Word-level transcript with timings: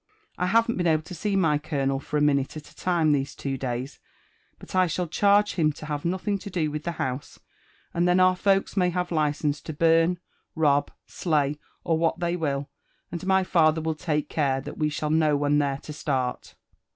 I 0.35 0.47
haven't 0.47 0.77
been 0.77 0.85
SIO 0.85 0.93
LIFE 0.93 0.97
AND 0.97 0.99
ADVENTURES 0.99 0.99
OF 0.99 0.99
,able 0.99 1.03
to 1.03 1.21
see 1.21 1.35
my 1.35 1.57
colonel 1.59 1.99
for 1.99 2.17
a 2.17 2.21
minute 2.21 2.57
at 2.57 2.71
a 2.71 2.75
time 2.75 3.13
(bese 3.13 3.35
two 3.35 3.55
daya; 3.55 3.99
but 4.57 4.73
I 4.73 4.87
shall 4.87 5.05
charge 5.05 5.53
him 5.53 5.71
to 5.73 5.85
have 5.85 6.03
nothing 6.05 6.39
to 6.39 6.49
do 6.49 6.71
with 6.71 6.85
the. 6.85 6.93
house, 6.93 7.39
and 7.93 8.07
then 8.07 8.19
our 8.19 8.35
folks 8.35 8.75
may 8.75 8.89
have 8.89 9.11
license 9.11 9.61
to 9.61 9.73
burn, 9.73 10.17
rob, 10.55 10.89
slay, 11.05 11.59
or 11.83 11.99
what 11.99 12.19
they 12.19 12.35
will; 12.35 12.71
aod 13.13 13.25
my 13.25 13.43
fallier 13.43 13.83
will 13.83 13.93
take 13.93 14.27
care 14.27 14.59
that 14.59 14.79
we 14.79 14.89
shall 14.89 15.11
know 15.11 15.37
when 15.37 15.59
they're 15.59 15.77
to 15.77 15.93
start." 15.93 16.55